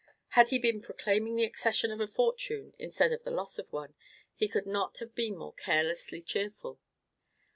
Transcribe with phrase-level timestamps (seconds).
[0.29, 3.93] Had he been proclaiming the accession of a fortune, instead of the loss of one,
[4.33, 6.79] he could not have been more carelessly cheerful.